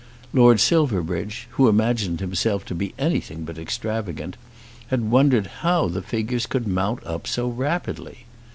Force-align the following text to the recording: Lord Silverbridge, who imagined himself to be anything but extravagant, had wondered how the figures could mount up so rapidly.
Lord 0.33 0.59
Silverbridge, 0.59 1.47
who 1.51 1.67
imagined 1.69 2.21
himself 2.21 2.65
to 2.65 2.73
be 2.73 2.95
anything 2.97 3.45
but 3.45 3.59
extravagant, 3.59 4.35
had 4.87 5.11
wondered 5.11 5.45
how 5.61 5.89
the 5.89 6.01
figures 6.01 6.47
could 6.47 6.65
mount 6.67 7.05
up 7.05 7.27
so 7.27 7.47
rapidly. 7.47 8.25